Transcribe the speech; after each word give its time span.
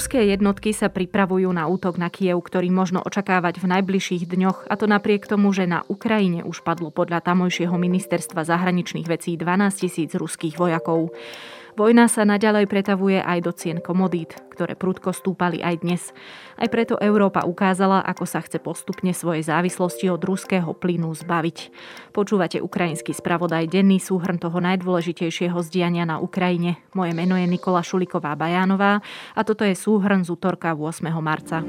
Ruské 0.00 0.32
jednotky 0.32 0.72
sa 0.72 0.88
pripravujú 0.88 1.52
na 1.52 1.68
útok 1.68 2.00
na 2.00 2.08
Kiev, 2.08 2.40
ktorý 2.40 2.72
možno 2.72 3.04
očakávať 3.04 3.60
v 3.60 3.68
najbližších 3.68 4.32
dňoch, 4.32 4.64
a 4.72 4.74
to 4.80 4.88
napriek 4.88 5.28
tomu, 5.28 5.52
že 5.52 5.68
na 5.68 5.84
Ukrajine 5.92 6.40
už 6.40 6.64
padlo 6.64 6.88
podľa 6.88 7.20
tamojšieho 7.20 7.76
ministerstva 7.76 8.48
zahraničných 8.48 9.04
vecí 9.04 9.36
12 9.36 9.60
tisíc 9.76 10.16
ruských 10.16 10.56
vojakov. 10.56 11.12
Vojna 11.78 12.10
sa 12.10 12.26
naďalej 12.26 12.66
pretavuje 12.66 13.22
aj 13.22 13.38
do 13.46 13.52
cien 13.54 13.78
komodít, 13.78 14.34
ktoré 14.54 14.74
prudko 14.74 15.14
stúpali 15.14 15.62
aj 15.62 15.74
dnes. 15.86 16.02
Aj 16.58 16.66
preto 16.66 16.98
Európa 16.98 17.46
ukázala, 17.46 18.02
ako 18.02 18.24
sa 18.26 18.42
chce 18.42 18.58
postupne 18.58 19.14
svojej 19.14 19.46
závislosti 19.46 20.10
od 20.10 20.20
ruského 20.20 20.70
plynu 20.74 21.14
zbaviť. 21.14 21.58
Počúvate 22.10 22.58
ukrajinský 22.58 23.14
spravodaj 23.14 23.70
denný 23.70 24.02
súhrn 24.02 24.42
toho 24.42 24.58
najdôležitejšieho 24.58 25.56
zdiania 25.62 26.02
na 26.02 26.18
Ukrajine. 26.18 26.82
Moje 26.92 27.14
meno 27.14 27.38
je 27.38 27.46
Nikola 27.46 27.86
Šuliková 27.86 28.34
Bajánová 28.34 29.00
a 29.34 29.40
toto 29.46 29.62
je 29.62 29.78
súhrn 29.78 30.26
z 30.26 30.34
útorka 30.34 30.74
8. 30.74 31.06
marca. 31.22 31.62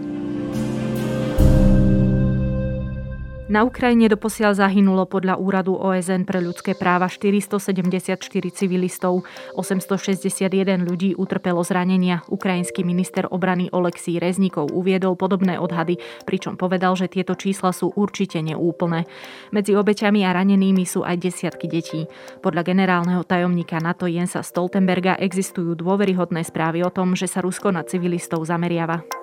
Na 3.51 3.67
Ukrajine 3.67 4.07
doposiaľ 4.07 4.55
zahynulo 4.55 5.03
podľa 5.11 5.35
úradu 5.35 5.75
OSN 5.75 6.23
pre 6.23 6.39
ľudské 6.39 6.71
práva 6.71 7.11
474 7.11 8.15
civilistov, 8.47 9.27
861 9.59 10.87
ľudí 10.87 11.19
utrpelo 11.19 11.59
zranenia. 11.59 12.23
Ukrajinský 12.31 12.87
minister 12.87 13.27
obrany 13.27 13.67
Oleksí 13.75 14.23
Reznikov 14.23 14.71
uviedol 14.71 15.19
podobné 15.19 15.59
odhady, 15.59 15.99
pričom 16.23 16.55
povedal, 16.55 16.95
že 16.95 17.11
tieto 17.11 17.35
čísla 17.35 17.75
sú 17.75 17.91
určite 17.91 18.39
neúplné. 18.39 19.03
Medzi 19.51 19.75
obeťami 19.75 20.23
a 20.23 20.31
ranenými 20.31 20.87
sú 20.87 21.03
aj 21.03 21.19
desiatky 21.19 21.67
detí. 21.67 22.07
Podľa 22.39 22.63
generálneho 22.63 23.27
tajomníka 23.27 23.83
NATO 23.83 24.07
Jensa 24.07 24.47
Stoltenberga 24.47 25.19
existujú 25.19 25.75
dôveryhodné 25.75 26.47
správy 26.47 26.87
o 26.87 26.91
tom, 26.93 27.19
že 27.19 27.27
sa 27.27 27.43
Rusko 27.43 27.75
na 27.75 27.83
civilistov 27.83 28.47
zameriava. 28.47 29.20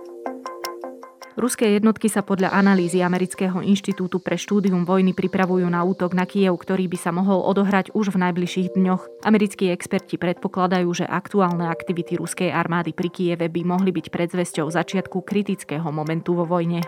Ruské 1.38 1.78
jednotky 1.78 2.10
sa 2.10 2.26
podľa 2.26 2.50
analýzy 2.50 2.98
Amerického 2.98 3.62
inštitútu 3.62 4.18
pre 4.18 4.34
štúdium 4.34 4.82
vojny 4.82 5.14
pripravujú 5.14 5.70
na 5.70 5.86
útok 5.86 6.10
na 6.10 6.26
Kiev, 6.26 6.58
ktorý 6.58 6.90
by 6.90 6.98
sa 6.98 7.14
mohol 7.14 7.46
odohrať 7.46 7.94
už 7.94 8.10
v 8.10 8.26
najbližších 8.26 8.74
dňoch. 8.74 9.22
Americkí 9.22 9.70
experti 9.70 10.18
predpokladajú, 10.18 10.90
že 10.90 11.06
aktuálne 11.06 11.70
aktivity 11.70 12.18
ruskej 12.18 12.50
armády 12.50 12.90
pri 12.90 13.14
Kieve 13.14 13.46
by 13.46 13.62
mohli 13.62 13.94
byť 13.94 14.10
predzvesťou 14.10 14.66
začiatku 14.66 15.22
kritického 15.22 15.86
momentu 15.94 16.34
vo 16.34 16.42
vojne. 16.42 16.82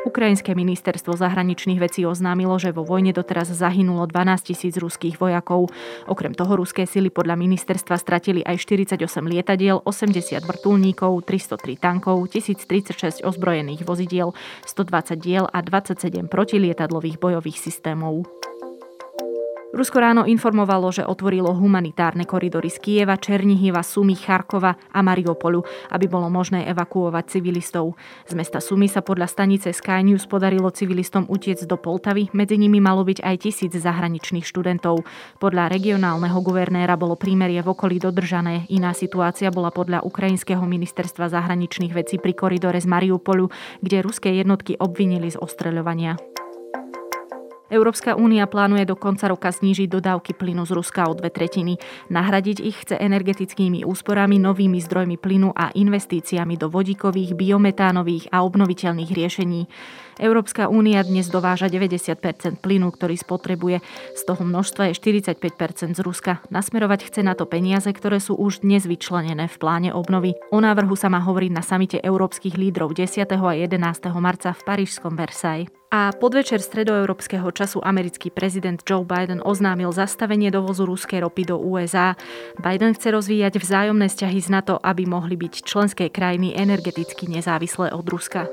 Ukrajinské 0.00 0.56
ministerstvo 0.56 1.12
zahraničných 1.12 1.76
vecí 1.76 2.08
oznámilo, 2.08 2.56
že 2.56 2.72
vo 2.72 2.88
vojne 2.88 3.12
doteraz 3.12 3.52
zahynulo 3.52 4.08
12 4.08 4.48
tisíc 4.48 4.80
ruských 4.80 5.20
vojakov. 5.20 5.68
Okrem 6.08 6.32
toho 6.32 6.56
ruské 6.56 6.88
sily 6.88 7.12
podľa 7.12 7.36
ministerstva 7.36 8.00
stratili 8.00 8.40
aj 8.40 8.64
48 8.64 8.96
lietadiel, 9.28 9.84
80 9.84 10.40
vrtulníkov, 10.40 11.20
303 11.28 11.76
tankov, 11.76 12.32
1036 12.32 13.20
ozbrojených 13.20 13.84
vozidiel, 13.84 14.32
120 14.64 15.20
diel 15.20 15.44
a 15.44 15.60
27 15.60 16.32
protilietadlových 16.32 17.20
bojových 17.20 17.60
systémov. 17.60 18.39
Rusko 19.70 20.02
ráno 20.02 20.26
informovalo, 20.26 20.90
že 20.90 21.06
otvorilo 21.06 21.54
humanitárne 21.54 22.26
koridory 22.26 22.66
z 22.74 22.82
Kieva, 22.82 23.14
Černihiva, 23.14 23.86
Sumy, 23.86 24.18
Charkova 24.18 24.74
a 24.90 24.98
Mariupolu, 24.98 25.62
aby 25.94 26.10
bolo 26.10 26.26
možné 26.26 26.66
evakuovať 26.66 27.38
civilistov. 27.38 27.94
Z 28.26 28.34
mesta 28.34 28.58
Sumy 28.58 28.90
sa 28.90 28.98
podľa 28.98 29.30
stanice 29.30 29.70
Sky 29.70 30.02
News 30.02 30.26
podarilo 30.26 30.74
civilistom 30.74 31.22
utiec 31.30 31.62
do 31.70 31.78
Poltavy, 31.78 32.26
medzi 32.34 32.58
nimi 32.58 32.82
malo 32.82 33.06
byť 33.06 33.22
aj 33.22 33.36
tisíc 33.46 33.70
zahraničných 33.70 34.42
študentov. 34.42 35.06
Podľa 35.38 35.70
regionálneho 35.70 36.42
guvernéra 36.42 36.98
bolo 36.98 37.14
prímerie 37.14 37.62
v 37.62 37.70
okolí 37.70 38.02
dodržané. 38.02 38.66
Iná 38.74 38.90
situácia 38.90 39.54
bola 39.54 39.70
podľa 39.70 40.02
ukrajinského 40.02 40.66
ministerstva 40.66 41.30
zahraničných 41.30 41.94
vecí 41.94 42.18
pri 42.18 42.34
koridore 42.34 42.82
z 42.82 42.90
Mariupolu, 42.90 43.46
kde 43.86 44.02
ruské 44.02 44.34
jednotky 44.34 44.74
obvinili 44.82 45.30
z 45.30 45.38
ostreľovania. 45.38 46.18
Európska 47.70 48.18
únia 48.18 48.50
plánuje 48.50 48.82
do 48.82 48.98
konca 48.98 49.30
roka 49.30 49.54
znížiť 49.54 49.86
dodávky 49.86 50.34
plynu 50.34 50.66
z 50.66 50.74
Ruska 50.74 51.06
o 51.06 51.14
dve 51.14 51.30
tretiny. 51.30 51.78
Nahradiť 52.10 52.58
ich 52.58 52.82
chce 52.82 52.98
energetickými 52.98 53.86
úsporami, 53.86 54.42
novými 54.42 54.82
zdrojmi 54.82 55.14
plynu 55.14 55.54
a 55.54 55.70
investíciami 55.70 56.58
do 56.58 56.66
vodíkových, 56.66 57.38
biometánových 57.38 58.34
a 58.34 58.42
obnoviteľných 58.42 59.14
riešení. 59.14 59.70
Európska 60.20 60.68
únia 60.68 61.00
dnes 61.00 61.32
dováža 61.32 61.72
90% 61.72 62.60
plynu, 62.60 62.92
ktorý 62.92 63.16
spotrebuje. 63.16 63.80
Z 64.12 64.22
toho 64.28 64.42
množstva 64.44 64.92
je 64.92 65.00
45% 65.00 65.96
z 65.96 66.00
Ruska. 66.04 66.44
Nasmerovať 66.52 67.08
chce 67.08 67.20
na 67.24 67.32
to 67.32 67.48
peniaze, 67.48 67.88
ktoré 67.88 68.20
sú 68.20 68.36
už 68.36 68.60
dnes 68.60 68.84
vyčlenené 68.84 69.48
v 69.48 69.56
pláne 69.56 69.90
obnovy. 69.96 70.36
O 70.52 70.60
návrhu 70.60 70.92
sa 70.92 71.08
má 71.08 71.24
hovoriť 71.24 71.50
na 71.56 71.64
samite 71.64 71.96
európskych 72.04 72.60
lídrov 72.60 72.92
10. 72.92 73.24
a 73.24 73.52
11. 73.56 73.80
marca 74.20 74.52
v 74.52 74.60
Parížskom 74.60 75.16
Versailles. 75.16 75.79
A 75.90 76.14
podvečer 76.14 76.62
stredoeurópskeho 76.62 77.50
času 77.50 77.82
americký 77.82 78.30
prezident 78.30 78.78
Joe 78.86 79.02
Biden 79.02 79.42
oznámil 79.42 79.90
zastavenie 79.90 80.46
dovozu 80.54 80.86
ruskej 80.86 81.26
ropy 81.26 81.50
do 81.50 81.58
USA. 81.58 82.14
Biden 82.62 82.94
chce 82.94 83.10
rozvíjať 83.10 83.58
vzájomné 83.58 84.06
vzťahy 84.06 84.38
z 84.38 84.48
NATO, 84.54 84.78
aby 84.78 85.02
mohli 85.10 85.34
byť 85.34 85.54
členské 85.66 86.06
krajiny 86.06 86.54
energeticky 86.54 87.26
nezávislé 87.26 87.90
od 87.90 88.06
Ruska. 88.06 88.46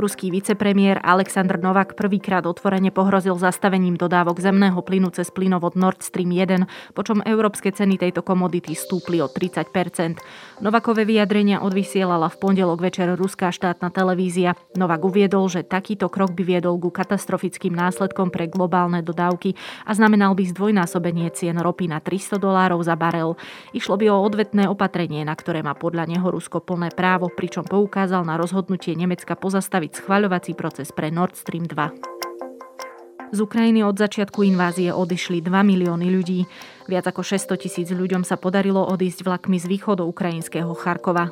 Ruský 0.00 0.32
vicepremiér 0.32 1.04
Aleksandr 1.04 1.60
Novak 1.60 1.92
prvýkrát 1.92 2.48
otvorene 2.48 2.88
pohrozil 2.88 3.36
zastavením 3.36 4.00
dodávok 4.00 4.40
zemného 4.40 4.80
plynu 4.80 5.12
cez 5.12 5.28
plynovod 5.28 5.76
Nord 5.76 6.00
Stream 6.00 6.32
1, 6.32 6.96
počom 6.96 7.20
európske 7.20 7.68
ceny 7.68 8.00
tejto 8.00 8.24
komodity 8.24 8.72
stúpli 8.72 9.20
o 9.20 9.28
30% 9.28 10.16
Novakové 10.60 11.08
vyjadrenia 11.08 11.64
odvysielala 11.64 12.28
v 12.28 12.36
pondelok 12.36 12.84
večer 12.84 13.08
ruská 13.16 13.48
štátna 13.48 13.88
televízia. 13.88 14.52
Novak 14.76 15.08
uviedol, 15.08 15.48
že 15.48 15.64
takýto 15.64 16.12
krok 16.12 16.36
by 16.36 16.44
viedol 16.44 16.76
ku 16.76 16.92
katastrofickým 16.92 17.72
následkom 17.72 18.28
pre 18.28 18.44
globálne 18.44 19.00
dodávky 19.00 19.56
a 19.88 19.96
znamenal 19.96 20.36
by 20.36 20.44
zdvojnásobenie 20.52 21.32
cien 21.32 21.56
ropy 21.56 21.88
na 21.88 22.04
300 22.04 22.36
dolárov 22.36 22.76
za 22.84 22.92
barel. 22.92 23.40
Išlo 23.72 23.96
by 23.96 24.12
o 24.12 24.20
odvetné 24.20 24.68
opatrenie, 24.68 25.24
na 25.24 25.32
ktoré 25.32 25.64
má 25.64 25.72
podľa 25.72 26.12
neho 26.12 26.28
Rusko 26.28 26.60
plné 26.60 26.92
právo, 26.92 27.32
pričom 27.32 27.64
poukázal 27.64 28.28
na 28.28 28.36
rozhodnutie 28.36 28.92
Nemecka 28.92 29.32
pozastaviť 29.32 29.89
uzatvoriť 29.90 30.06
schvaľovací 30.06 30.52
proces 30.54 30.94
pre 30.94 31.10
Nord 31.10 31.34
Stream 31.34 31.66
2. 31.66 33.34
Z 33.34 33.38
Ukrajiny 33.38 33.86
od 33.86 33.94
začiatku 33.94 34.42
invázie 34.42 34.90
odišli 34.90 35.42
2 35.42 35.50
milióny 35.50 36.06
ľudí. 36.10 36.46
Viac 36.90 37.10
ako 37.10 37.22
600 37.22 37.62
tisíc 37.62 37.88
ľuďom 37.90 38.26
sa 38.26 38.34
podarilo 38.34 38.82
odísť 38.86 39.22
vlakmi 39.22 39.58
z 39.58 39.66
východu 39.70 40.02
ukrajinského 40.02 40.70
Charkova. 40.74 41.30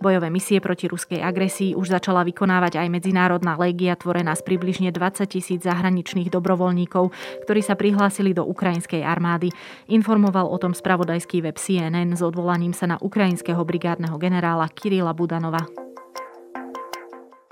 Bojové 0.00 0.32
misie 0.32 0.64
proti 0.64 0.88
ruskej 0.88 1.20
agresii 1.20 1.76
už 1.76 1.92
začala 1.92 2.24
vykonávať 2.24 2.80
aj 2.80 2.88
Medzinárodná 2.88 3.60
légia, 3.60 3.92
tvorená 4.00 4.32
z 4.32 4.40
približne 4.48 4.88
20 4.96 5.28
tisíc 5.28 5.60
zahraničných 5.60 6.32
dobrovoľníkov, 6.32 7.12
ktorí 7.44 7.60
sa 7.60 7.76
prihlásili 7.76 8.32
do 8.32 8.48
ukrajinskej 8.48 9.04
armády. 9.04 9.52
Informoval 9.92 10.48
o 10.48 10.56
tom 10.56 10.72
spravodajský 10.72 11.44
web 11.44 11.60
CNN 11.60 12.16
s 12.16 12.24
odvolaním 12.24 12.72
sa 12.72 12.88
na 12.88 12.96
ukrajinského 12.96 13.60
brigádneho 13.60 14.16
generála 14.16 14.72
Kirila 14.72 15.12
Budanova. 15.12 15.89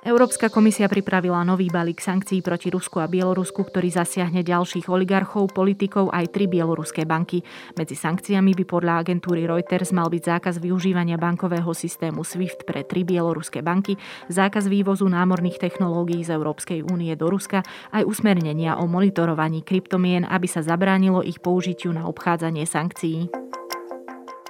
Európska 0.09 0.49
komisia 0.49 0.89
pripravila 0.89 1.45
nový 1.45 1.69
balík 1.69 2.01
sankcií 2.01 2.41
proti 2.41 2.73
Rusku 2.73 2.97
a 2.97 3.05
Bielorusku, 3.05 3.61
ktorý 3.61 3.93
zasiahne 3.93 4.41
ďalších 4.41 4.89
oligarchov, 4.89 5.53
politikov 5.53 6.09
aj 6.17 6.33
tri 6.33 6.49
bieloruské 6.49 7.05
banky. 7.05 7.45
Medzi 7.77 7.93
sankciami 7.93 8.57
by 8.57 8.65
podľa 8.65 9.05
agentúry 9.05 9.45
Reuters 9.45 9.93
mal 9.93 10.09
byť 10.09 10.23
zákaz 10.25 10.65
využívania 10.65 11.21
bankového 11.21 11.69
systému 11.77 12.25
SWIFT 12.25 12.65
pre 12.65 12.89
tri 12.89 13.05
bieloruské 13.05 13.61
banky, 13.61 14.01
zákaz 14.33 14.73
vývozu 14.73 15.05
námorných 15.05 15.61
technológií 15.61 16.25
z 16.25 16.33
Európskej 16.33 16.89
únie 16.89 17.13
do 17.13 17.29
Ruska, 17.29 17.61
aj 17.93 18.09
usmernenia 18.09 18.81
o 18.81 18.89
monitorovaní 18.89 19.61
kryptomien, 19.61 20.25
aby 20.25 20.49
sa 20.49 20.65
zabránilo 20.65 21.21
ich 21.21 21.37
použitiu 21.45 21.93
na 21.93 22.09
obchádzanie 22.09 22.65
sankcií. 22.65 23.29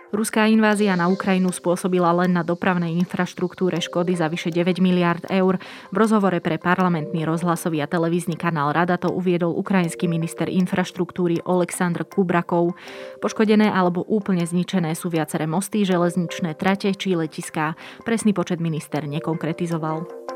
Ruská 0.08 0.48
invázia 0.48 0.96
na 0.96 1.04
Ukrajinu 1.12 1.52
spôsobila 1.52 2.08
len 2.24 2.32
na 2.32 2.40
dopravnej 2.40 2.96
infraštruktúre 2.96 3.76
škody 3.76 4.16
za 4.16 4.32
vyše 4.32 4.48
9 4.48 4.80
miliard 4.80 5.20
eur. 5.28 5.60
V 5.92 5.96
rozhovore 6.00 6.40
pre 6.40 6.56
parlamentný 6.56 7.28
rozhlasový 7.28 7.84
a 7.84 7.90
televízny 7.90 8.32
kanál 8.32 8.72
Rada 8.72 8.96
to 8.96 9.12
uviedol 9.12 9.52
ukrajinský 9.60 10.08
minister 10.08 10.48
infraštruktúry 10.48 11.44
Oleksandr 11.44 12.08
Kubrakov. 12.08 12.72
Poškodené 13.20 13.68
alebo 13.68 14.00
úplne 14.08 14.48
zničené 14.48 14.96
sú 14.96 15.12
viaceré 15.12 15.44
mosty, 15.44 15.84
železničné 15.84 16.56
trate 16.56 16.88
či 16.96 17.12
letiská. 17.12 17.76
Presný 18.08 18.32
počet 18.32 18.64
minister 18.64 19.04
nekonkretizoval. 19.04 20.27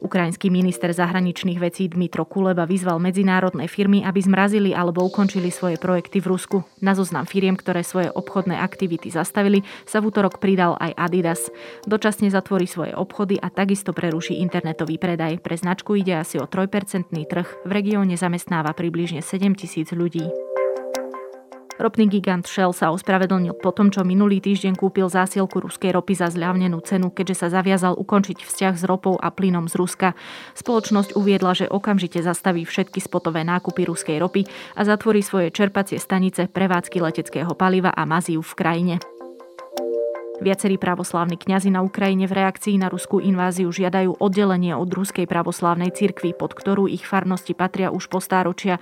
Ukrajinský 0.00 0.48
minister 0.48 0.88
zahraničných 0.90 1.60
vecí 1.60 1.86
Dmitro 1.86 2.24
Kuleba 2.24 2.64
vyzval 2.64 2.96
medzinárodné 2.98 3.68
firmy, 3.68 4.00
aby 4.02 4.18
zmrazili 4.18 4.72
alebo 4.72 5.04
ukončili 5.04 5.52
svoje 5.52 5.76
projekty 5.76 6.24
v 6.24 6.26
Rusku. 6.32 6.56
Na 6.80 6.96
zoznam 6.96 7.28
firiem, 7.28 7.54
ktoré 7.54 7.84
svoje 7.84 8.08
obchodné 8.08 8.56
aktivity 8.56 9.12
zastavili, 9.12 9.62
sa 9.84 10.00
v 10.00 10.08
útorok 10.08 10.40
pridal 10.40 10.80
aj 10.80 10.96
Adidas. 10.96 11.52
Dočasne 11.84 12.32
zatvorí 12.32 12.64
svoje 12.64 12.96
obchody 12.96 13.36
a 13.36 13.52
takisto 13.52 13.92
preruší 13.92 14.40
internetový 14.40 14.96
predaj. 14.96 15.38
Pre 15.44 15.54
značku 15.54 15.94
ide 16.00 16.16
asi 16.16 16.40
o 16.40 16.48
3% 16.48 17.12
trh. 17.12 17.48
V 17.68 17.70
regióne 17.70 18.16
zamestnáva 18.16 18.72
približne 18.72 19.20
7 19.20 19.52
tisíc 19.52 19.92
ľudí. 19.92 20.49
Ropný 21.80 22.12
gigant 22.12 22.44
Shell 22.44 22.76
sa 22.76 22.92
ospravedlnil 22.92 23.56
po 23.56 23.72
tom, 23.72 23.88
čo 23.88 24.04
minulý 24.04 24.44
týždeň 24.44 24.76
kúpil 24.76 25.08
zásielku 25.08 25.64
ruskej 25.64 25.96
ropy 25.96 26.12
za 26.12 26.28
zľavnenú 26.28 26.76
cenu, 26.84 27.08
keďže 27.08 27.40
sa 27.40 27.48
zaviazal 27.48 27.96
ukončiť 27.96 28.44
vzťah 28.44 28.74
s 28.76 28.84
ropou 28.84 29.16
a 29.16 29.32
plynom 29.32 29.64
z 29.64 29.80
Ruska. 29.80 30.12
Spoločnosť 30.52 31.16
uviedla, 31.16 31.56
že 31.56 31.72
okamžite 31.72 32.20
zastaví 32.20 32.68
všetky 32.68 33.00
spotové 33.00 33.48
nákupy 33.48 33.88
ruskej 33.88 34.20
ropy 34.20 34.44
a 34.76 34.84
zatvorí 34.84 35.24
svoje 35.24 35.56
čerpacie 35.56 35.96
stanice, 35.96 36.52
prevádzky 36.52 37.00
leteckého 37.00 37.56
paliva 37.56 37.96
a 37.96 38.04
mazív 38.04 38.44
v 38.44 38.54
krajine. 38.60 39.09
Viacerí 40.40 40.80
pravoslávni 40.80 41.36
kňazi 41.36 41.68
na 41.68 41.84
Ukrajine 41.84 42.24
v 42.24 42.40
reakcii 42.40 42.80
na 42.80 42.88
ruskú 42.88 43.20
inváziu 43.20 43.68
žiadajú 43.68 44.16
oddelenie 44.24 44.72
od 44.72 44.88
ruskej 44.88 45.28
pravoslávnej 45.28 45.92
cirkvi, 45.92 46.32
pod 46.32 46.56
ktorú 46.56 46.88
ich 46.88 47.04
farnosti 47.04 47.52
patria 47.52 47.92
už 47.92 48.08
po 48.08 48.24
stáročia. 48.24 48.80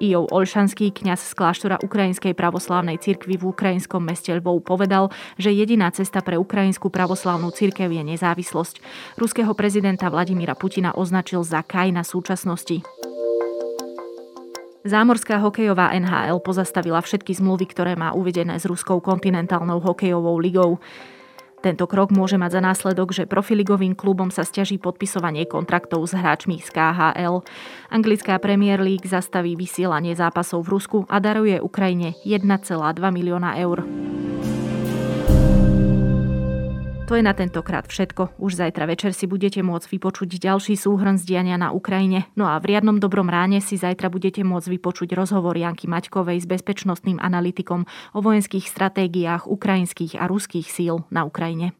Ijov 0.00 0.32
Olšanský, 0.32 0.96
kňaz 0.96 1.20
z 1.20 1.32
kláštora 1.36 1.76
Ukrajinskej 1.84 2.32
pravoslávnej 2.32 2.96
cirkvi 3.04 3.36
v 3.36 3.52
ukrajinskom 3.52 4.00
meste 4.00 4.32
Lvov 4.32 4.64
povedal, 4.64 5.12
že 5.36 5.52
jediná 5.52 5.92
cesta 5.92 6.24
pre 6.24 6.40
ukrajinskú 6.40 6.88
pravoslávnu 6.88 7.52
cirkev 7.52 7.92
je 7.92 8.00
nezávislosť. 8.00 8.80
Ruského 9.20 9.52
prezidenta 9.52 10.08
Vladimíra 10.08 10.56
Putina 10.56 10.96
označil 10.96 11.44
za 11.44 11.60
kaj 11.60 11.92
na 11.92 12.00
súčasnosti. 12.00 12.80
Zámorská 14.84 15.40
hokejová 15.40 15.96
NHL 15.96 16.44
pozastavila 16.44 17.00
všetky 17.00 17.32
zmluvy, 17.32 17.72
ktoré 17.72 17.96
má 17.96 18.12
uvedené 18.12 18.60
s 18.60 18.68
Ruskou 18.68 19.00
kontinentálnou 19.00 19.80
hokejovou 19.80 20.36
ligou. 20.36 20.76
Tento 21.64 21.88
krok 21.88 22.12
môže 22.12 22.36
mať 22.36 22.60
za 22.60 22.60
následok, 22.60 23.16
že 23.16 23.24
profiligovým 23.24 23.96
klubom 23.96 24.28
sa 24.28 24.44
stiaží 24.44 24.76
podpisovanie 24.76 25.48
kontraktov 25.48 26.04
s 26.04 26.12
hráčmi 26.12 26.60
z 26.60 26.68
KHL. 26.68 27.40
Anglická 27.88 28.36
Premier 28.36 28.76
League 28.84 29.08
zastaví 29.08 29.56
vysielanie 29.56 30.12
zápasov 30.12 30.68
v 30.68 30.76
Rusku 30.76 30.98
a 31.08 31.16
daruje 31.16 31.56
Ukrajine 31.64 32.12
1,2 32.20 32.44
milióna 33.08 33.56
eur. 33.64 33.80
To 37.04 37.20
je 37.20 37.20
na 37.20 37.36
tentokrát 37.36 37.84
všetko. 37.84 38.40
Už 38.40 38.56
zajtra 38.56 38.88
večer 38.88 39.12
si 39.12 39.28
budete 39.28 39.60
môcť 39.60 39.92
vypočuť 39.92 40.40
ďalší 40.40 40.72
súhrn 40.72 41.20
z 41.20 41.28
diania 41.28 41.60
na 41.60 41.68
Ukrajine. 41.68 42.32
No 42.32 42.48
a 42.48 42.56
v 42.56 42.72
riadnom 42.72 42.96
dobrom 42.96 43.28
ráne 43.28 43.60
si 43.60 43.76
zajtra 43.76 44.08
budete 44.08 44.40
môcť 44.40 44.72
vypočuť 44.72 45.12
rozhovor 45.12 45.52
Janky 45.52 45.84
Maťkovej 45.84 46.40
s 46.40 46.48
bezpečnostným 46.48 47.20
analytikom 47.20 47.84
o 48.16 48.18
vojenských 48.24 48.64
stratégiách 48.64 49.44
ukrajinských 49.44 50.16
a 50.16 50.24
ruských 50.24 50.64
síl 50.64 51.04
na 51.12 51.28
Ukrajine. 51.28 51.76